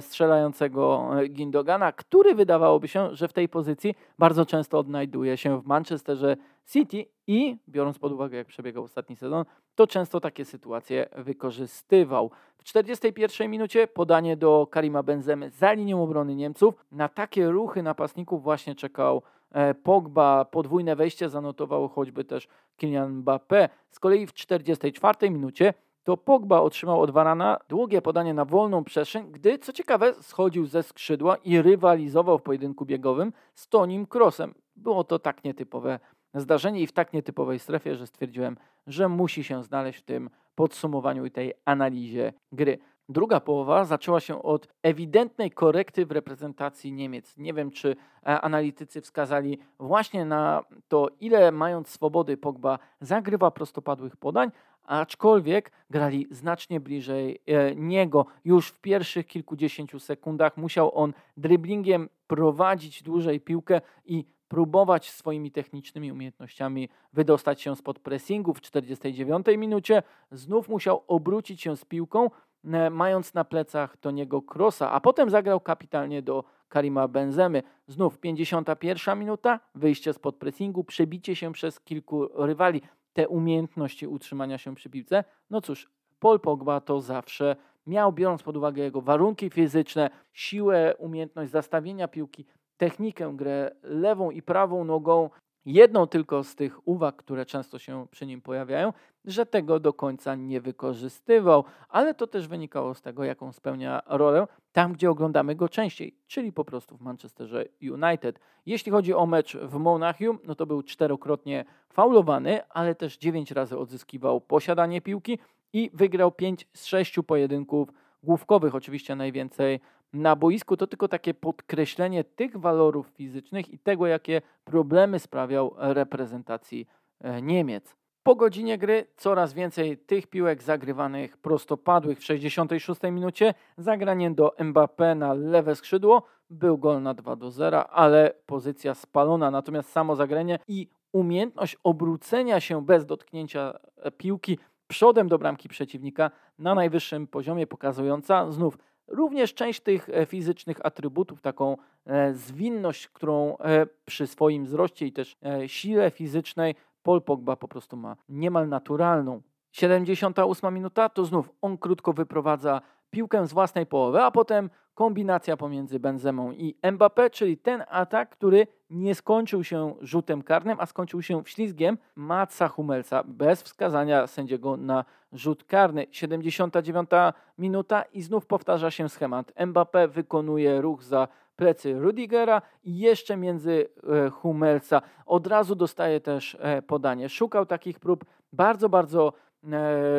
strzelającego 0.00 1.10
e, 1.20 1.28
Gindogana, 1.28 1.92
który 1.92 2.34
wydawałoby 2.34 2.88
się, 2.88 3.16
że 3.16 3.28
w 3.28 3.32
tej 3.32 3.48
pozycji 3.48 3.94
bardzo 4.18 4.46
często 4.46 4.78
odnajduje 4.78 5.36
się 5.36 5.60
w 5.60 5.66
Manchesterze 5.66 6.36
City 6.72 7.06
i 7.26 7.56
biorąc 7.68 7.98
pod 7.98 8.12
uwagę, 8.12 8.36
jak 8.36 8.46
przebiegał 8.46 8.84
ostatni 8.84 9.16
sezon, 9.16 9.44
to 9.74 9.86
często 9.86 10.20
takie 10.20 10.44
sytuacje 10.44 11.08
wykorzystywał. 11.16 12.30
W 12.58 12.64
41 12.64 13.50
minucie 13.50 13.86
podanie 13.86 14.36
do 14.36 14.66
Karima 14.70 15.02
Benzemy 15.02 15.50
za 15.50 15.72
linią 15.72 16.02
obrony 16.02 16.34
Niemców. 16.34 16.74
Na 16.92 17.08
takie 17.08 17.50
ruchy 17.50 17.82
napastników 17.82 18.42
właśnie 18.42 18.74
czekał 18.74 19.22
E, 19.52 19.74
Pogba 19.74 20.44
podwójne 20.44 20.96
wejście 20.96 21.28
zanotował 21.28 21.88
choćby 21.88 22.24
też 22.24 22.48
Kylian 22.76 23.22
Mbappé. 23.22 23.68
Z 23.90 24.00
kolei 24.00 24.26
w 24.26 24.32
44 24.32 25.30
minucie 25.30 25.74
to 26.04 26.16
Pogba 26.16 26.60
otrzymał 26.60 27.00
od 27.00 27.10
Varana 27.10 27.58
długie 27.68 28.02
podanie 28.02 28.34
na 28.34 28.44
wolną 28.44 28.84
przestrzeń, 28.84 29.32
gdy, 29.32 29.58
co 29.58 29.72
ciekawe, 29.72 30.14
schodził 30.14 30.66
ze 30.66 30.82
skrzydła 30.82 31.36
i 31.36 31.62
rywalizował 31.62 32.38
w 32.38 32.42
pojedynku 32.42 32.86
biegowym 32.86 33.32
z 33.54 33.68
Tonim 33.68 34.06
Crossem. 34.14 34.54
Było 34.76 35.04
to 35.04 35.18
tak 35.18 35.44
nietypowe 35.44 36.00
zdarzenie 36.34 36.80
i 36.80 36.86
w 36.86 36.92
tak 36.92 37.12
nietypowej 37.12 37.58
strefie, 37.58 37.96
że 37.96 38.06
stwierdziłem, 38.06 38.56
że 38.86 39.08
musi 39.08 39.44
się 39.44 39.62
znaleźć 39.62 39.98
w 39.98 40.04
tym 40.04 40.30
podsumowaniu 40.54 41.24
i 41.24 41.30
tej 41.30 41.52
analizie 41.64 42.32
gry. 42.52 42.78
Druga 43.08 43.40
połowa 43.40 43.84
zaczęła 43.84 44.20
się 44.20 44.42
od 44.42 44.68
ewidentnej 44.82 45.50
korekty 45.50 46.06
w 46.06 46.10
reprezentacji 46.10 46.92
Niemiec. 46.92 47.36
Nie 47.36 47.54
wiem, 47.54 47.70
czy 47.70 47.96
e, 48.26 48.40
analitycy 48.40 49.00
wskazali 49.00 49.58
właśnie 49.78 50.24
na 50.24 50.64
to, 50.88 51.08
ile 51.20 51.52
mając 51.52 51.88
swobody 51.88 52.36
Pogba 52.36 52.78
zagrywa 53.00 53.50
prostopadłych 53.50 54.16
podań, 54.16 54.50
aczkolwiek 54.84 55.72
grali 55.90 56.26
znacznie 56.30 56.80
bliżej 56.80 57.40
e, 57.46 57.74
niego. 57.74 58.26
Już 58.44 58.68
w 58.68 58.80
pierwszych 58.80 59.26
kilkudziesięciu 59.26 59.98
sekundach 59.98 60.56
musiał 60.56 60.98
on 60.98 61.12
driblingiem 61.36 62.08
prowadzić 62.26 63.02
dłużej 63.02 63.40
piłkę 63.40 63.80
i 64.04 64.24
próbować 64.48 65.10
swoimi 65.10 65.50
technicznymi 65.50 66.12
umiejętnościami 66.12 66.88
wydostać 67.12 67.60
się 67.60 67.76
spod 67.76 67.98
pressingu. 67.98 68.54
W 68.54 68.60
49 68.60 69.46
minucie 69.58 70.02
znów 70.30 70.68
musiał 70.68 71.02
obrócić 71.06 71.62
się 71.62 71.76
z 71.76 71.84
piłką, 71.84 72.30
E, 72.64 72.90
mając 72.90 73.34
na 73.34 73.44
plecach 73.44 73.96
Toniego 73.96 74.42
Krosa, 74.42 74.90
a 74.90 75.00
potem 75.00 75.30
zagrał 75.30 75.60
kapitalnie 75.60 76.22
do 76.22 76.44
Karima 76.68 77.08
Benzemy. 77.08 77.62
Znów 77.88 78.18
51 78.18 79.18
minuta, 79.18 79.60
wyjście 79.74 80.12
spod 80.12 80.36
pressingu, 80.36 80.84
przebicie 80.84 81.36
się 81.36 81.52
przez 81.52 81.80
kilku 81.80 82.28
rywali. 82.34 82.82
Te 83.12 83.28
umiejętności 83.28 84.06
utrzymania 84.06 84.58
się 84.58 84.74
przy 84.74 84.90
piłce, 84.90 85.24
no 85.50 85.60
cóż, 85.60 85.90
Paul 86.20 86.40
Pogba 86.40 86.80
to 86.80 87.00
zawsze 87.00 87.56
miał, 87.86 88.12
biorąc 88.12 88.42
pod 88.42 88.56
uwagę 88.56 88.82
jego 88.82 89.00
warunki 89.00 89.50
fizyczne, 89.50 90.10
siłę, 90.32 90.94
umiejętność 90.98 91.50
zastawienia 91.50 92.08
piłki, 92.08 92.46
technikę, 92.76 93.32
grę 93.36 93.76
lewą 93.82 94.30
i 94.30 94.42
prawą 94.42 94.84
nogą, 94.84 95.30
Jedną 95.66 96.06
tylko 96.06 96.44
z 96.44 96.54
tych 96.54 96.88
uwag, 96.88 97.16
które 97.16 97.46
często 97.46 97.78
się 97.78 98.06
przy 98.10 98.26
nim 98.26 98.40
pojawiają, 98.40 98.92
że 99.24 99.46
tego 99.46 99.80
do 99.80 99.92
końca 99.92 100.34
nie 100.34 100.60
wykorzystywał, 100.60 101.64
ale 101.88 102.14
to 102.14 102.26
też 102.26 102.48
wynikało 102.48 102.94
z 102.94 103.02
tego, 103.02 103.24
jaką 103.24 103.52
spełnia 103.52 104.02
rolę 104.06 104.46
tam, 104.72 104.92
gdzie 104.92 105.10
oglądamy 105.10 105.54
go 105.54 105.68
częściej, 105.68 106.14
czyli 106.26 106.52
po 106.52 106.64
prostu 106.64 106.96
w 106.96 107.00
Manchesterze 107.00 107.64
United. 107.82 108.40
Jeśli 108.66 108.92
chodzi 108.92 109.14
o 109.14 109.26
mecz 109.26 109.56
w 109.56 109.78
Monachium, 109.78 110.38
no 110.44 110.54
to 110.54 110.66
był 110.66 110.82
czterokrotnie 110.82 111.64
faulowany, 111.88 112.68
ale 112.68 112.94
też 112.94 113.18
dziewięć 113.18 113.50
razy 113.50 113.78
odzyskiwał 113.78 114.40
posiadanie 114.40 115.00
piłki 115.00 115.38
i 115.72 115.90
wygrał 115.94 116.32
pięć 116.32 116.68
z 116.74 116.84
sześciu 116.84 117.22
pojedynków 117.22 117.88
główkowych, 118.22 118.74
oczywiście 118.74 119.16
najwięcej 119.16 119.80
na 120.12 120.36
boisku. 120.36 120.76
To 120.76 120.86
tylko 120.86 121.08
takie 121.08 121.34
podkreślenie 121.34 122.24
tych 122.24 122.56
walorów 122.56 123.06
fizycznych 123.06 123.72
i 123.72 123.78
tego, 123.78 124.06
jakie 124.06 124.42
problemy 124.64 125.18
sprawiał 125.18 125.74
reprezentacji 125.78 126.86
e, 127.20 127.42
Niemiec. 127.42 127.96
Po 128.22 128.34
godzinie 128.34 128.78
gry 128.78 129.06
coraz 129.16 129.52
więcej 129.52 129.98
tych 129.98 130.26
piłek 130.26 130.62
zagrywanych 130.62 131.36
prostopadłych 131.36 132.18
w 132.18 132.24
66 132.24 133.00
minucie. 133.02 133.54
Zagranie 133.76 134.30
do 134.30 134.54
Mbappé 134.58 135.16
na 135.16 135.34
lewe 135.34 135.76
skrzydło. 135.76 136.22
Był 136.50 136.78
gol 136.78 137.02
na 137.02 137.14
2 137.14 137.36
do 137.36 137.50
0, 137.50 137.90
ale 137.90 138.34
pozycja 138.46 138.94
spalona. 138.94 139.50
Natomiast 139.50 139.90
samo 139.90 140.16
zagranie 140.16 140.58
i 140.68 140.88
umiejętność 141.12 141.76
obrócenia 141.84 142.60
się 142.60 142.84
bez 142.84 143.06
dotknięcia 143.06 143.78
e, 143.96 144.10
piłki 144.10 144.58
przodem 144.88 145.28
do 145.28 145.38
bramki 145.38 145.68
przeciwnika 145.68 146.30
na 146.58 146.74
najwyższym 146.74 147.26
poziomie, 147.26 147.66
pokazująca 147.66 148.50
znów 148.50 148.78
również 149.08 149.54
część 149.54 149.80
tych 149.80 150.08
e, 150.08 150.26
fizycznych 150.26 150.86
atrybutów, 150.86 151.40
taką 151.40 151.76
e, 152.06 152.34
zwinność, 152.34 153.08
którą 153.08 153.56
przy 154.04 154.26
swoim 154.26 154.64
wzroście 154.64 155.06
i 155.06 155.12
też 155.12 155.36
sile 155.66 156.10
fizycznej 156.10 156.74
Paul 157.02 157.22
Pogba 157.22 157.56
po 157.56 157.68
prostu 157.68 157.96
ma 157.96 158.16
niemal 158.28 158.68
naturalną. 158.68 159.42
78 159.72 160.74
minuta 160.74 161.08
to 161.08 161.24
znów 161.24 161.50
on 161.62 161.78
krótko 161.78 162.12
wyprowadza 162.12 162.80
piłkę 163.10 163.46
z 163.46 163.52
własnej 163.52 163.86
połowy, 163.86 164.22
a 164.22 164.30
potem 164.30 164.70
kombinacja 164.94 165.56
pomiędzy 165.56 166.00
Benzemą 166.00 166.52
i 166.52 166.76
Mbappé, 166.82 167.30
czyli 167.30 167.58
ten 167.58 167.84
atak, 167.88 168.30
który 168.30 168.66
nie 168.90 169.14
skończył 169.14 169.64
się 169.64 169.94
rzutem 170.00 170.42
karnym, 170.42 170.76
a 170.80 170.86
skończył 170.86 171.22
się 171.22 171.42
wślizgiem 171.44 171.98
Matsa 172.14 172.68
Humelsa 172.68 173.22
bez 173.26 173.62
wskazania 173.62 174.26
sędziego 174.26 174.76
na 174.76 175.04
rzut 175.32 175.64
karny. 175.64 176.06
79 176.10 177.10
minuta 177.58 178.02
i 178.02 178.22
znów 178.22 178.46
powtarza 178.46 178.90
się 178.90 179.08
schemat. 179.08 179.52
Mbappé 179.56 180.08
wykonuje 180.08 180.80
ruch 180.80 181.02
za 181.02 181.28
plecy 181.56 181.98
Rudigera 181.98 182.62
i 182.84 182.98
jeszcze 182.98 183.36
między 183.36 183.88
e, 184.26 184.30
Humelsa. 184.30 185.02
Od 185.26 185.46
razu 185.46 185.74
dostaje 185.74 186.20
też 186.20 186.56
e, 186.60 186.82
podanie. 186.82 187.28
Szukał 187.28 187.66
takich 187.66 188.00
prób 188.00 188.24
bardzo, 188.52 188.88
bardzo 188.88 189.32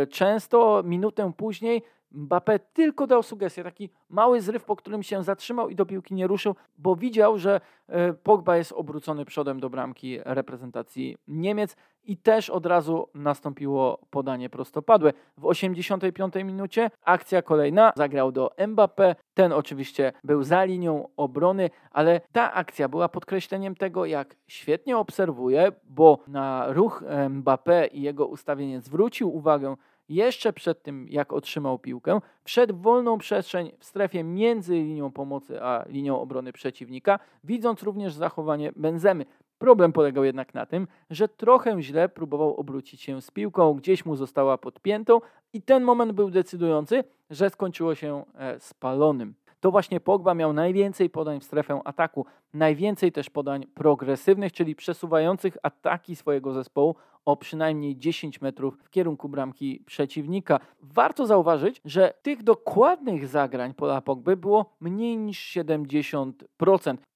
często. 0.10 0.82
Minutę 0.86 1.32
później 1.38 1.82
Mbappé 2.13 2.60
tylko 2.74 3.08
dał 3.08 3.24
sugestię, 3.24 3.63
taki 3.63 3.89
mały 4.10 4.41
zryw, 4.41 4.63
po 4.63 4.75
którym 4.75 5.03
się 5.03 5.24
zatrzymał 5.24 5.70
i 5.70 5.75
do 5.75 5.86
piłki 5.86 6.13
nie 6.13 6.27
ruszył, 6.27 6.55
bo 6.77 6.96
widział, 6.96 7.38
że 7.38 7.62
e, 7.88 8.13
Pogba 8.13 8.58
jest 8.58 8.72
obrócony 8.72 9.25
przodem 9.25 9.60
do 9.60 9.70
bramki 9.70 10.20
reprezentacji 10.25 11.17
Niemiec 11.27 11.75
i 12.05 12.17
też 12.17 12.50
od 12.50 12.65
razu 12.65 13.10
nastąpiło 13.13 14.00
podanie 14.10 14.50
prostopadłe. 14.50 15.13
W 15.38 15.46
85 15.46 16.36
minucie 16.36 16.91
akcja 17.03 17.41
kolejna, 17.41 17.93
zagrał 17.96 18.32
do 18.32 18.51
Mbappé, 18.58 19.15
ten 19.34 19.51
oczywiście 19.51 20.13
był 20.24 20.43
za 20.43 20.63
linią 20.63 21.10
obrony, 21.17 21.70
ale 21.91 22.22
ta 22.32 22.53
akcja 22.53 22.89
była 22.89 23.10
podkreśleniem 23.10 23.75
tego, 23.75 24.05
jak 24.05 24.36
świetnie 24.48 24.98
obserwuje, 24.98 25.72
bo 25.84 26.20
na 26.27 26.65
ruch 26.67 27.03
Mbappé 27.29 27.88
i 27.91 28.01
jego 28.01 28.27
ustawienie 28.27 28.82
zwrócił 28.82 29.36
uwagę 29.36 29.75
jeszcze 30.10 30.54
przed 30.54 30.84
tym, 30.84 31.06
jak 31.10 31.34
otrzymał 31.34 31.80
piłkę, 31.80 32.20
wszedł 32.44 32.76
wolną 32.78 33.18
przestrzeń 33.18 33.72
w 33.80 33.86
strefie 33.86 34.24
między 34.24 34.74
linią 34.74 35.12
pomocy 35.12 35.62
a 35.62 35.86
linią 35.88 36.22
obrony 36.22 36.54
przeciwnika, 36.54 37.20
widząc 37.44 37.84
również 37.84 38.14
zachowanie 38.14 38.72
Benzemy. 38.76 39.26
Problem 39.58 39.94
polegał 39.94 40.24
jednak 40.24 40.54
na 40.54 40.66
tym, 40.66 40.88
że 41.10 41.28
trochę 41.28 41.82
źle 41.82 42.10
próbował 42.10 42.56
obrócić 42.56 43.02
się 43.02 43.22
z 43.22 43.32
piłką, 43.32 43.74
gdzieś 43.74 44.06
mu 44.06 44.16
została 44.16 44.58
podpiętą 44.58 45.22
i 45.54 45.62
ten 45.62 45.84
moment 45.84 46.12
był 46.12 46.30
decydujący, 46.30 47.04
że 47.30 47.50
skończyło 47.50 47.96
się 47.96 48.24
e, 48.36 48.60
spalonym. 48.60 49.34
To 49.60 49.72
właśnie 49.72 50.00
Pogba 50.00 50.34
miał 50.34 50.54
najwięcej 50.54 51.10
podań 51.10 51.40
w 51.40 51.44
strefę 51.44 51.82
ataku, 51.86 52.26
najwięcej 52.54 53.12
też 53.12 53.30
podań 53.30 53.66
progresywnych, 53.74 54.52
czyli 54.52 54.76
przesuwających 54.76 55.58
ataki 55.64 56.16
swojego 56.16 56.54
zespołu 56.54 56.96
o 57.26 57.38
przynajmniej 57.38 57.98
10 57.98 58.42
metrów 58.42 58.78
w 58.84 58.90
kierunku 58.90 59.30
bramki 59.30 59.84
przeciwnika. 59.86 60.60
Warto 60.82 61.26
zauważyć, 61.26 61.82
że 61.86 62.14
tych 62.22 62.44
dokładnych 62.44 63.28
zagrań 63.28 63.74
Pola 63.74 64.02
Pogby 64.02 64.38
było 64.38 64.76
mniej 64.80 65.18
niż 65.18 65.58
70%. 65.58 66.34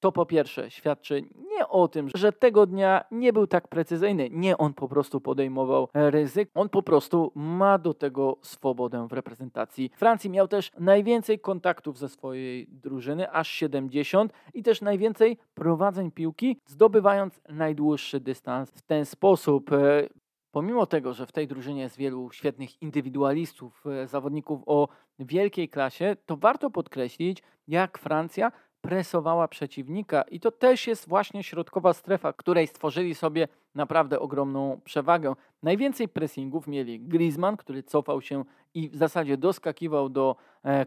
To 0.00 0.12
po 0.12 0.26
pierwsze 0.26 0.70
świadczy 0.70 1.22
nie 1.58 1.68
o 1.68 1.88
tym, 1.88 2.08
że 2.14 2.32
tego 2.32 2.66
dnia 2.66 3.04
nie 3.10 3.32
był 3.32 3.46
tak 3.46 3.68
precyzyjny. 3.68 4.28
Nie, 4.30 4.58
on 4.58 4.74
po 4.74 4.88
prostu 4.88 5.20
podejmował 5.20 5.88
ryzyk. 5.94 6.50
On 6.54 6.68
po 6.68 6.82
prostu 6.82 7.32
ma 7.34 7.78
do 7.78 7.94
tego 7.94 8.36
swobodę 8.42 9.06
w 9.08 9.12
reprezentacji 9.12 9.90
Francji. 9.96 10.30
Miał 10.30 10.48
też 10.48 10.70
najwięcej 10.78 11.38
kontaktów 11.38 11.98
ze 11.98 12.08
swojej 12.08 12.66
drużyny, 12.66 13.30
aż 13.30 13.48
70 13.48 14.32
i 14.54 14.62
też 14.62 14.80
najwięcej 14.80 15.27
prowadzeń 15.54 16.10
piłki, 16.10 16.60
zdobywając 16.66 17.40
najdłuższy 17.48 18.20
dystans 18.20 18.70
w 18.70 18.82
ten 18.82 19.04
sposób. 19.04 19.72
E, 19.72 20.08
pomimo 20.50 20.86
tego, 20.86 21.14
że 21.14 21.26
w 21.26 21.32
tej 21.32 21.48
drużynie 21.48 21.80
jest 21.80 21.96
wielu 21.96 22.30
świetnych 22.30 22.82
indywidualistów, 22.82 23.84
e, 23.86 24.06
zawodników 24.06 24.60
o 24.66 24.88
wielkiej 25.18 25.68
klasie, 25.68 26.16
to 26.26 26.36
warto 26.36 26.70
podkreślić, 26.70 27.42
jak 27.68 27.98
Francja 27.98 28.52
presowała 28.80 29.48
przeciwnika 29.48 30.22
i 30.22 30.40
to 30.40 30.50
też 30.50 30.86
jest 30.86 31.08
właśnie 31.08 31.42
środkowa 31.42 31.92
strefa, 31.92 32.32
której 32.32 32.66
stworzyli 32.66 33.14
sobie 33.14 33.48
naprawdę 33.74 34.20
ogromną 34.20 34.80
przewagę. 34.84 35.34
Najwięcej 35.62 36.08
pressingów 36.08 36.66
mieli 36.66 37.00
Griezmann, 37.00 37.56
który 37.56 37.82
cofał 37.82 38.20
się 38.22 38.44
i 38.74 38.88
w 38.88 38.96
zasadzie 38.96 39.36
doskakiwał 39.36 40.08
do 40.08 40.36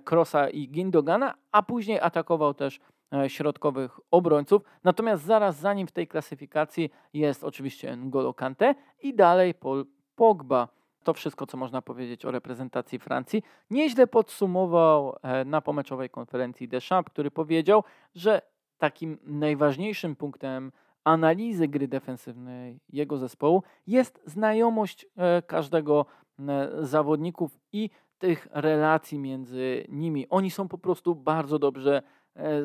Krosa 0.03 0.47
e, 0.47 0.49
i 0.49 0.69
Gindogana, 0.69 1.33
a 1.51 1.63
później 1.63 1.99
atakował 1.99 2.53
też 2.53 2.79
środkowych 3.27 3.99
obrońców. 4.11 4.61
Natomiast 4.83 5.23
zaraz 5.23 5.59
za 5.59 5.73
nim 5.73 5.87
w 5.87 5.91
tej 5.91 6.07
klasyfikacji 6.07 6.91
jest 7.13 7.43
oczywiście 7.43 7.93
N'Golo 7.93 8.35
Kante 8.35 8.75
i 9.01 9.13
dalej 9.13 9.53
Paul 9.53 9.85
Pogba. 10.15 10.67
To 11.03 11.13
wszystko, 11.13 11.47
co 11.47 11.57
można 11.57 11.81
powiedzieć 11.81 12.25
o 12.25 12.31
reprezentacji 12.31 12.99
Francji. 12.99 13.43
Nieźle 13.69 14.07
podsumował 14.07 15.15
e, 15.21 15.45
na 15.45 15.61
pomeczowej 15.61 16.09
konferencji 16.09 16.67
Deschamps, 16.67 17.11
który 17.11 17.31
powiedział, 17.31 17.83
że 18.15 18.41
takim 18.77 19.17
najważniejszym 19.23 20.15
punktem 20.15 20.71
analizy 21.03 21.67
gry 21.67 21.87
defensywnej 21.87 22.79
jego 22.89 23.17
zespołu 23.17 23.63
jest 23.87 24.21
znajomość 24.25 25.05
e, 25.17 25.41
każdego 25.41 26.05
e, 26.39 26.69
zawodników 26.79 27.59
i 27.73 27.89
tych 28.19 28.47
relacji 28.51 29.19
między 29.19 29.85
nimi. 29.89 30.29
Oni 30.29 30.51
są 30.51 30.67
po 30.67 30.77
prostu 30.77 31.15
bardzo 31.15 31.59
dobrze 31.59 32.01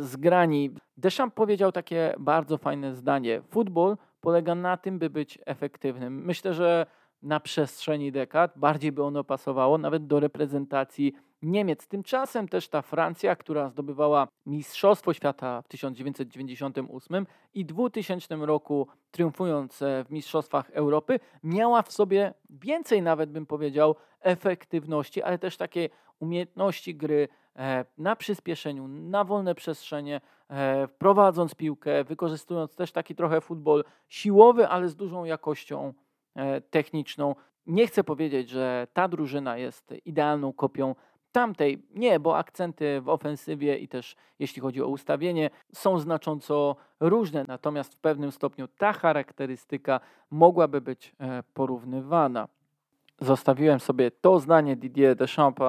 zgrani. 0.01 0.71
Deschamps 0.97 1.35
powiedział 1.35 1.73
takie 1.73 2.15
bardzo 2.19 2.59
fajne 2.59 2.95
zdanie. 2.95 3.43
Futbol 3.43 3.97
polega 4.21 4.55
na 4.55 4.77
tym, 4.77 4.99
by 4.99 5.11
być 5.11 5.39
efektywnym. 5.47 6.25
Myślę, 6.25 6.55
że 6.55 6.87
na 7.23 7.41
przestrzeni 7.41 8.13
dekad. 8.13 8.53
Bardziej 8.57 8.93
by 8.93 9.03
ono 9.03 9.25
pasowało 9.25 9.79
nawet 9.79 10.07
do 10.07 10.21
reprezentacji 10.21 11.13
Niemiec. 11.43 11.87
Tymczasem 11.87 12.49
też 12.49 12.69
ta 12.69 12.83
Francja, 12.83 13.37
która 13.37 13.69
zdobywała 13.69 14.29
Mistrzostwo 14.47 15.13
Świata 15.13 15.63
w 15.63 15.69
1998 15.69 17.27
i 17.55 17.65
2000 17.65 18.37
roku 18.37 18.87
triumfując 19.11 19.83
e, 19.83 20.05
w 20.05 20.11
Mistrzostwach 20.11 20.71
Europy, 20.71 21.21
miała 21.43 21.83
w 21.83 21.93
sobie 21.93 22.35
więcej 22.51 23.03
nawet 23.03 23.31
bym 23.31 23.47
powiedział 23.47 23.95
efektywności, 24.21 25.23
ale 25.23 25.39
też 25.39 25.57
takie 25.57 25.89
umiejętności 26.21 26.95
gry 26.95 27.29
e, 27.29 27.46
na 27.99 28.17
przyspieszeniu, 28.17 28.89
na 28.89 29.25
wolne 29.25 29.55
przestrzenie, 29.55 30.21
e, 30.51 30.89
prowadząc 30.89 31.55
piłkę, 31.55 32.05
wykorzystując 32.05 32.75
też 32.75 32.93
taki 32.93 33.15
trochę 33.15 33.41
futbol 33.41 33.85
siłowy, 34.09 34.69
ale 34.69 34.89
z 34.89 34.97
dużą 34.97 35.25
jakością 35.25 35.93
E, 36.37 36.61
techniczną. 36.61 37.35
Nie 37.67 37.87
chcę 37.87 38.05
powiedzieć, 38.05 38.51
że 38.51 38.87
ta 38.93 39.09
drużyna 39.09 39.59
jest 39.59 39.95
idealną 40.05 40.53
kopią 40.53 40.95
tamtej. 41.33 41.83
Nie, 41.95 42.21
bo 42.21 42.39
akcenty 42.39 43.01
w 43.01 43.09
ofensywie 43.09 43.79
i 43.79 43.89
też 43.89 44.17
jeśli 44.39 44.63
chodzi 44.63 44.83
o 44.83 44.87
ustawienie 44.87 45.51
są 45.73 45.99
znacząco 45.99 46.77
różne, 47.01 47.45
natomiast 47.49 47.95
w 47.95 47.99
pewnym 47.99 48.33
stopniu 48.33 48.69
ta 48.69 48.93
charakterystyka 48.93 50.01
mogłaby 50.31 50.81
być 50.81 51.15
e, 51.21 51.43
porównywana. 51.55 52.49
Zostawiłem 53.21 53.81
sobie 53.81 54.11
to 54.11 54.39
zdanie 54.39 54.77
Didier 54.77 55.17
Deschamps 55.17 55.63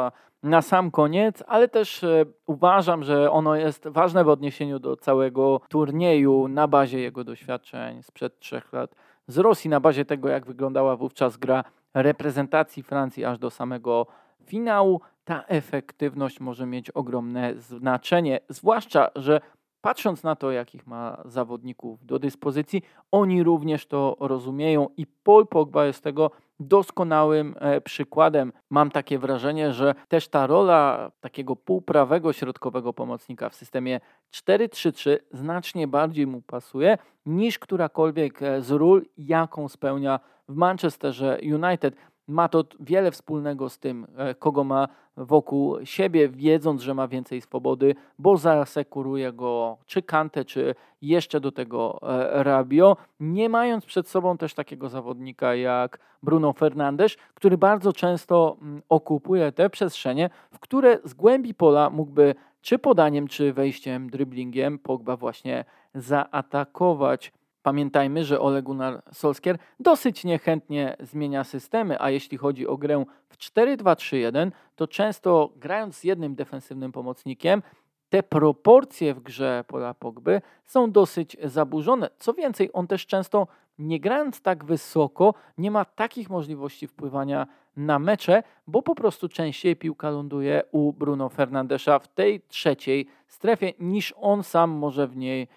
na 0.43 0.61
sam 0.61 0.91
koniec, 0.91 1.43
ale 1.47 1.67
też 1.67 2.03
e, 2.03 2.25
uważam, 2.45 3.03
że 3.03 3.31
ono 3.31 3.55
jest 3.55 3.87
ważne 3.87 4.23
w 4.23 4.29
odniesieniu 4.29 4.79
do 4.79 4.95
całego 4.95 5.61
turnieju 5.69 6.47
na 6.47 6.67
bazie 6.67 6.99
jego 6.99 7.23
doświadczeń 7.23 8.03
sprzed 8.03 8.39
trzech 8.39 8.73
lat 8.73 8.95
z 9.27 9.37
Rosji 9.37 9.69
na 9.69 9.79
bazie 9.79 10.05
tego, 10.05 10.29
jak 10.29 10.45
wyglądała 10.45 10.95
wówczas 10.95 11.37
gra 11.37 11.63
reprezentacji 11.93 12.83
Francji 12.83 13.25
aż 13.25 13.39
do 13.39 13.49
samego 13.49 14.07
finału. 14.45 15.01
Ta 15.25 15.43
efektywność 15.47 16.39
może 16.39 16.65
mieć 16.65 16.91
ogromne 16.91 17.53
znaczenie, 17.55 18.39
zwłaszcza, 18.49 19.09
że 19.15 19.41
patrząc 19.81 20.23
na 20.23 20.35
to, 20.35 20.51
jakich 20.51 20.87
ma 20.87 21.21
zawodników 21.25 22.05
do 22.05 22.19
dyspozycji, 22.19 22.81
oni 23.11 23.43
również 23.43 23.85
to 23.85 24.17
rozumieją 24.19 24.87
i 24.97 25.07
Paul 25.07 25.47
Pogba 25.47 25.85
jest 25.85 26.03
tego 26.03 26.31
doskonałym 26.59 27.55
e, 27.59 27.81
przykładem. 27.81 28.53
Mam 28.69 28.91
takie 28.91 29.19
wrażenie, 29.19 29.73
że 29.73 29.95
też 30.07 30.27
ta 30.27 30.47
rola 30.47 31.11
takiego 31.19 31.55
półprawego 31.55 32.33
środkowego 32.33 32.93
pomocnika 32.93 33.49
w 33.49 33.55
systemie 33.55 33.99
4-3-3 34.33 35.17
znacznie 35.31 35.87
bardziej 35.87 36.27
mu 36.27 36.41
pasuje 36.41 36.97
niż 37.25 37.59
którakolwiek 37.59 38.41
e, 38.41 38.61
z 38.61 38.71
ról, 38.71 39.05
jaką 39.17 39.69
spełnia 39.69 40.19
w 40.49 40.55
Manchesterze 40.55 41.39
United. 41.43 41.95
Ma 42.27 42.49
to 42.49 42.63
wiele 42.79 43.11
wspólnego 43.11 43.69
z 43.69 43.79
tym, 43.79 44.07
e, 44.17 44.35
kogo 44.35 44.63
ma 44.63 44.87
wokół 45.17 45.77
siebie, 45.83 46.29
wiedząc, 46.29 46.81
że 46.81 46.93
ma 46.93 47.07
więcej 47.07 47.41
swobody, 47.41 47.95
bo 48.19 48.37
zasekuruje 48.37 49.33
go 49.33 49.77
czy 49.85 50.01
Kante, 50.01 50.45
czy 50.45 50.75
jeszcze 51.01 51.39
do 51.39 51.51
tego 51.51 51.99
e, 52.01 52.43
Rabio, 52.43 52.97
nie 53.19 53.49
mając 53.49 53.85
przed 53.85 54.09
sobą 54.09 54.37
też 54.37 54.53
takiego 54.53 54.89
zawodnika 54.89 55.55
jak 55.55 55.99
Bruno 56.23 56.53
Fernandes, 56.53 57.17
który 57.33 57.57
bardzo 57.57 57.93
często 57.93 58.57
mm, 58.61 58.81
okupuje 58.89 59.51
te 59.51 59.69
przestrzenie, 59.69 60.29
w 60.51 60.59
które 60.59 60.99
z 61.03 61.13
głębi 61.13 61.53
pola 61.53 61.89
mógłby 61.89 62.35
czy 62.61 62.79
podaniem, 62.79 63.27
czy 63.27 63.53
wejściem, 63.53 64.09
driblingiem 64.09 64.79
Pogba 64.79 65.17
właśnie 65.17 65.65
zaatakować. 65.95 67.33
Pamiętajmy, 67.63 68.25
że 68.25 68.39
Ole 68.39 68.61
Gunnar 68.61 69.01
Solskjaer 69.11 69.57
dosyć 69.79 70.23
niechętnie 70.23 70.95
zmienia 70.99 71.43
systemy, 71.43 72.01
a 72.01 72.09
jeśli 72.09 72.37
chodzi 72.37 72.67
o 72.67 72.77
grę 72.77 73.05
w 73.29 73.37
4-2-3-1, 73.37 74.51
to 74.75 74.87
często 74.87 75.49
grając 75.55 75.97
z 75.97 76.03
jednym 76.03 76.35
defensywnym 76.35 76.91
pomocnikiem, 76.91 77.61
te 78.09 78.23
proporcje 78.23 79.13
w 79.13 79.19
grze 79.19 79.63
Pola 79.67 79.93
Pogby 79.93 80.41
są 80.65 80.91
dosyć 80.91 81.37
zaburzone. 81.43 82.09
Co 82.17 82.33
więcej, 82.33 82.69
on 82.73 82.87
też 82.87 83.05
często 83.05 83.47
nie 83.79 83.99
grając 83.99 84.41
tak 84.41 84.65
wysoko, 84.65 85.33
nie 85.57 85.71
ma 85.71 85.85
takich 85.85 86.29
możliwości 86.29 86.87
wpływania 86.87 87.47
na 87.77 87.99
mecze, 87.99 88.43
bo 88.67 88.81
po 88.81 88.95
prostu 88.95 89.29
częściej 89.29 89.75
piłka 89.75 90.09
ląduje 90.09 90.63
u 90.71 90.93
Bruno 90.93 91.29
Fernandesza 91.29 91.99
w 91.99 92.07
tej 92.07 92.41
trzeciej 92.41 93.07
strefie, 93.27 93.73
niż 93.79 94.13
on 94.17 94.43
sam 94.43 94.71
może 94.71 95.07
w 95.07 95.17
niej 95.17 95.47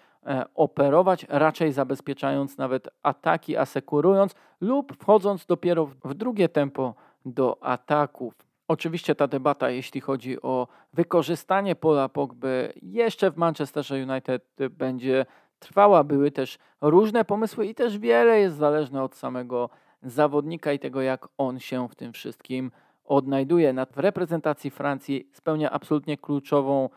operować, 0.55 1.25
raczej 1.29 1.71
zabezpieczając 1.71 2.57
nawet 2.57 2.89
ataki, 3.03 3.57
asekurując 3.57 4.35
lub 4.61 4.93
wchodząc 4.97 5.45
dopiero 5.45 5.85
w 5.85 6.13
drugie 6.13 6.49
tempo 6.49 6.93
do 7.25 7.63
ataków. 7.63 8.33
Oczywiście 8.67 9.15
ta 9.15 9.27
debata, 9.27 9.69
jeśli 9.69 10.01
chodzi 10.01 10.41
o 10.41 10.67
wykorzystanie 10.93 11.75
pola 11.75 12.09
Pogby 12.09 12.73
jeszcze 12.81 13.31
w 13.31 13.37
Manchesterze 13.37 13.95
United 13.95 14.43
będzie 14.69 15.25
trwała. 15.59 16.03
Były 16.03 16.31
też 16.31 16.57
różne 16.81 17.25
pomysły 17.25 17.65
i 17.65 17.75
też 17.75 17.97
wiele 17.97 18.39
jest 18.39 18.57
zależne 18.57 19.03
od 19.03 19.15
samego 19.15 19.69
zawodnika 20.03 20.73
i 20.73 20.79
tego, 20.79 21.01
jak 21.01 21.27
on 21.37 21.59
się 21.59 21.89
w 21.89 21.95
tym 21.95 22.13
wszystkim 22.13 22.71
odnajduje. 23.05 23.73
W 23.91 23.99
reprezentacji 23.99 24.71
Francji 24.71 25.29
spełnia 25.33 25.71
absolutnie 25.71 26.17
kluczową. 26.17 26.89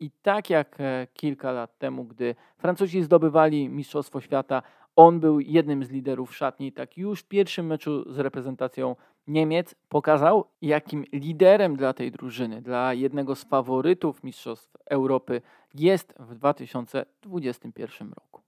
I 0.00 0.10
tak 0.22 0.50
jak 0.50 0.76
e, 0.80 1.06
kilka 1.14 1.52
lat 1.52 1.78
temu, 1.78 2.04
gdy 2.04 2.34
Francuzi 2.58 3.02
zdobywali 3.02 3.68
Mistrzostwo 3.68 4.20
Świata, 4.20 4.62
on 4.96 5.20
był 5.20 5.40
jednym 5.40 5.84
z 5.84 5.90
liderów 5.90 6.36
szatni, 6.36 6.72
tak 6.72 6.98
już 6.98 7.20
w 7.20 7.24
pierwszym 7.24 7.66
meczu 7.66 8.12
z 8.12 8.18
reprezentacją 8.18 8.96
Niemiec 9.26 9.74
pokazał, 9.88 10.44
jakim 10.62 11.04
liderem 11.12 11.76
dla 11.76 11.92
tej 11.92 12.12
drużyny, 12.12 12.62
dla 12.62 12.94
jednego 12.94 13.34
z 13.34 13.44
faworytów 13.44 14.24
Mistrzostw 14.24 14.76
Europy 14.90 15.42
jest 15.74 16.14
w 16.18 16.34
2021 16.34 18.08
roku. 18.08 18.42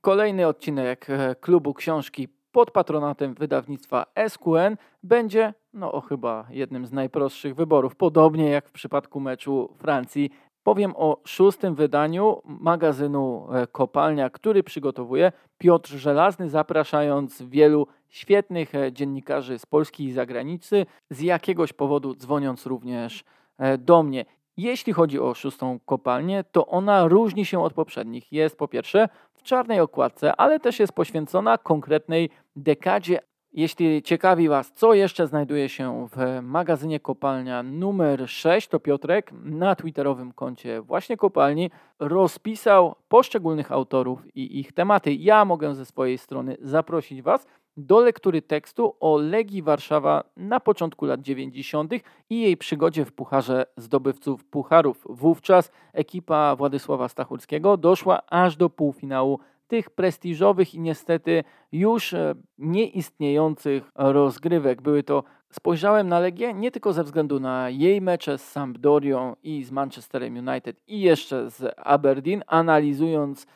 Kolejny 0.00 0.46
odcinek 0.46 1.10
e, 1.10 1.34
klubu 1.34 1.74
książki 1.74 2.28
pod 2.52 2.70
patronatem 2.70 3.34
wydawnictwa 3.34 4.06
SQN 4.28 4.76
będzie 5.02 5.54
no 5.74 5.92
o 5.92 6.00
chyba 6.00 6.46
jednym 6.50 6.86
z 6.86 6.92
najprostszych 6.92 7.54
wyborów, 7.54 7.96
podobnie 7.96 8.50
jak 8.50 8.68
w 8.68 8.72
przypadku 8.72 9.20
meczu 9.20 9.74
Francji. 9.78 10.30
Powiem 10.62 10.92
o 10.96 11.20
szóstym 11.24 11.74
wydaniu 11.74 12.42
magazynu 12.44 13.46
e, 13.52 13.66
Kopalnia, 13.66 14.30
który 14.30 14.62
przygotowuje 14.62 15.32
Piotr 15.58 15.90
Żelazny, 15.90 16.50
zapraszając 16.50 17.42
wielu 17.42 17.86
świetnych 18.08 18.74
e, 18.74 18.92
dziennikarzy 18.92 19.58
z 19.58 19.66
Polski 19.66 20.04
i 20.04 20.12
zagranicy, 20.12 20.86
z 21.10 21.20
jakiegoś 21.20 21.72
powodu 21.72 22.14
dzwoniąc 22.14 22.66
również 22.66 23.24
e, 23.58 23.78
do 23.78 24.02
mnie. 24.02 24.24
Jeśli 24.56 24.92
chodzi 24.92 25.20
o 25.20 25.34
szóstą 25.34 25.78
kopalnię, 25.86 26.44
to 26.52 26.66
ona 26.66 27.08
różni 27.08 27.44
się 27.44 27.62
od 27.62 27.72
poprzednich. 27.72 28.32
Jest 28.32 28.58
po 28.58 28.68
pierwsze 28.68 29.08
w 29.40 29.42
czarnej 29.42 29.80
okładce, 29.80 30.36
ale 30.36 30.60
też 30.60 30.80
jest 30.80 30.92
poświęcona 30.92 31.58
konkretnej 31.58 32.30
dekadzie. 32.56 33.20
Jeśli 33.52 34.02
ciekawi 34.02 34.48
Was, 34.48 34.72
co 34.72 34.94
jeszcze 34.94 35.26
znajduje 35.26 35.68
się 35.68 36.08
w 36.16 36.42
magazynie 36.42 37.00
Kopalnia 37.00 37.62
numer 37.62 38.28
6, 38.28 38.68
to 38.68 38.80
Piotrek 38.80 39.32
na 39.44 39.74
twitterowym 39.74 40.32
koncie 40.32 40.80
właśnie 40.80 41.16
Kopalni 41.16 41.70
rozpisał 41.98 42.94
poszczególnych 43.08 43.72
autorów 43.72 44.36
i 44.36 44.60
ich 44.60 44.72
tematy. 44.72 45.14
Ja 45.14 45.44
mogę 45.44 45.74
ze 45.74 45.84
swojej 45.84 46.18
strony 46.18 46.56
zaprosić 46.60 47.22
Was 47.22 47.46
do 47.80 48.00
lektury 48.00 48.42
tekstu 48.42 48.96
o 49.00 49.16
Legii 49.16 49.62
Warszawa 49.62 50.24
na 50.36 50.60
początku 50.60 51.06
lat 51.06 51.20
90. 51.20 51.92
i 52.30 52.40
jej 52.40 52.56
przygodzie 52.56 53.04
w 53.04 53.12
Pucharze 53.12 53.66
Zdobywców 53.76 54.44
Pucharów. 54.44 55.04
Wówczas 55.08 55.70
ekipa 55.92 56.56
Władysława 56.56 57.08
Stachurskiego 57.08 57.76
doszła 57.76 58.22
aż 58.26 58.56
do 58.56 58.70
półfinału 58.70 59.38
tych 59.68 59.90
prestiżowych 59.90 60.74
i 60.74 60.80
niestety 60.80 61.44
już 61.72 62.14
e, 62.14 62.34
nieistniejących 62.58 63.90
rozgrywek. 63.94 64.82
Były 64.82 65.02
to, 65.02 65.24
spojrzałem 65.50 66.08
na 66.08 66.18
Legię 66.18 66.54
nie 66.54 66.70
tylko 66.70 66.92
ze 66.92 67.04
względu 67.04 67.40
na 67.40 67.70
jej 67.70 68.00
mecze 68.00 68.38
z 68.38 68.48
Sampdorią 68.48 69.36
i 69.42 69.64
z 69.64 69.70
Manchesterem 69.70 70.48
United 70.48 70.80
i 70.86 71.00
jeszcze 71.00 71.50
z 71.50 71.74
Aberdeen, 71.76 72.42
analizując 72.46 73.46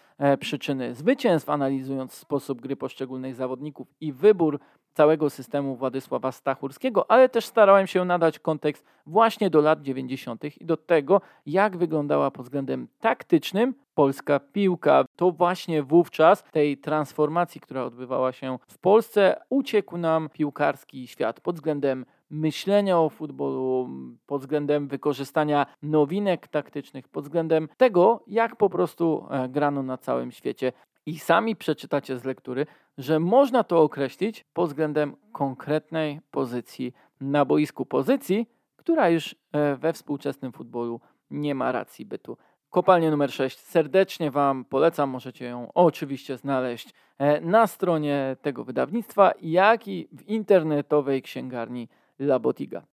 przyczyny 0.41 0.95
zwycięstw, 0.95 1.51
analizując 1.51 2.13
sposób 2.13 2.61
gry 2.61 2.77
poszczególnych 2.77 3.35
zawodników 3.35 3.89
i 4.01 4.13
wybór 4.13 4.61
całego 4.93 5.31
systemu 5.31 5.77
Władysława 5.77 6.33
Stachurskiego, 6.33 7.11
ale 7.11 7.29
też 7.29 7.47
starałem 7.47 7.87
się 7.87 8.05
nadać 8.05 8.39
kontekst 8.39 8.85
właśnie 9.07 9.51
do 9.51 9.61
lat 9.61 9.83
90. 9.83 10.45
i 10.61 10.65
do 10.65 10.77
tego, 10.77 11.21
jak 11.47 11.77
wyglądała 11.77 12.31
pod 12.31 12.45
względem 12.47 12.89
taktycznym 13.01 13.75
polska 13.95 14.41
piłka. 14.41 15.05
To 15.17 15.31
właśnie 15.31 15.83
wówczas 15.83 16.43
tej 16.43 16.79
transformacji, 16.79 17.61
która 17.61 17.85
odbywała 17.85 18.33
się 18.33 18.59
w 18.69 18.79
Polsce, 18.79 19.41
uciekł 19.51 19.97
nam 19.97 20.29
piłkarski 20.33 21.07
świat 21.07 21.41
pod 21.41 21.55
względem 21.55 22.07
myślenia 22.35 22.99
o 22.99 23.09
futbolu, 23.09 23.89
pod 24.27 24.41
względem 24.41 24.89
wykorzystania 24.89 25.67
nowinek 25.83 26.49
taktycznych, 26.49 27.09
pod 27.09 27.25
względem 27.25 27.69
tego, 27.77 28.25
jak 28.27 28.57
po 28.57 28.71
prostu 28.71 29.27
e, 29.31 29.49
grano 29.49 29.83
na 29.83 29.99
całym 29.99 30.33
świecie. 30.33 30.73
I 31.07 31.19
sami 31.19 31.57
przeczytacie 31.57 32.19
z 32.19 32.25
lektury, 32.25 32.67
że 32.99 33.21
można 33.21 33.65
to 33.65 33.83
określić 33.83 34.45
pod 34.53 34.69
względem 34.69 35.17
konkretnej 35.33 36.21
pozycji 36.31 36.93
na 37.21 37.45
boisku. 37.45 37.87
Pozycji, 37.87 38.47
która 38.77 39.09
już 39.09 39.37
e, 39.53 39.77
we 39.77 39.93
współczesnym 39.93 40.53
futbolu 40.53 41.01
nie 41.31 41.55
ma 41.55 41.73
racji 41.73 42.07
bytu. 42.07 42.37
Kopalnię 42.71 43.11
numer 43.11 43.33
6 43.33 43.59
serdecznie 43.59 44.31
Wam 44.31 44.65
polecam. 44.65 45.11
Możecie 45.11 45.45
ją 45.45 45.73
oczywiście 45.75 46.37
znaleźć 46.37 46.95
e, 47.19 47.41
na 47.41 47.67
stronie 47.67 48.37
tego 48.43 48.65
wydawnictwa, 48.65 49.33
jak 49.43 49.89
i 49.89 50.09
w 50.13 50.29
internetowej 50.29 51.23
księgarni 51.23 51.89
La 52.19 52.39
Botiga. 52.39 52.89